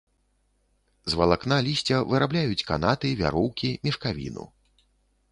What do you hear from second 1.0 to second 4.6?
З валакна лісця вырабляюць канаты, вяроўкі, мешкавіну.